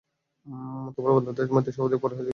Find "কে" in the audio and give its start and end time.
2.19-2.29